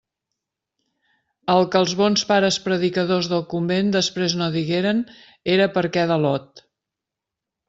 [1.55, 5.05] El que els bons pares predicadors del convent després no digueren
[5.59, 6.65] era per què de Lot.